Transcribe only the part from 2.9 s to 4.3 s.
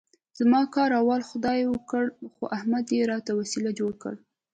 یې راته وسیله جوړ کړ.